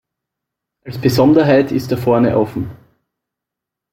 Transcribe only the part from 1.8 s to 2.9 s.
er vorne offen.